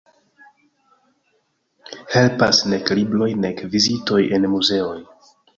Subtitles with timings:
[2.15, 4.99] Helpas nek libroj nek vizitoj en muzeoj.